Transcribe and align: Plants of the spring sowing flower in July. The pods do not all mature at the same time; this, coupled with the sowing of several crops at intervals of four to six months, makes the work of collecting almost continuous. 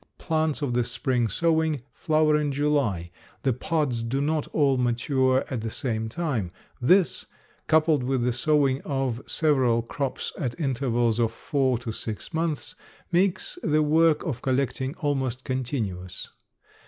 Plants 0.17 0.63
of 0.63 0.73
the 0.73 0.83
spring 0.83 1.27
sowing 1.27 1.83
flower 1.93 2.35
in 2.35 2.51
July. 2.51 3.11
The 3.43 3.53
pods 3.53 4.01
do 4.01 4.19
not 4.19 4.47
all 4.47 4.75
mature 4.79 5.45
at 5.47 5.61
the 5.61 5.69
same 5.69 6.09
time; 6.09 6.49
this, 6.81 7.27
coupled 7.67 8.03
with 8.03 8.23
the 8.23 8.33
sowing 8.33 8.81
of 8.81 9.21
several 9.27 9.83
crops 9.83 10.33
at 10.39 10.59
intervals 10.59 11.19
of 11.19 11.31
four 11.31 11.77
to 11.77 11.91
six 11.91 12.33
months, 12.33 12.73
makes 13.11 13.59
the 13.61 13.83
work 13.83 14.23
of 14.25 14.41
collecting 14.41 14.95
almost 14.95 15.43
continuous. 15.43 16.29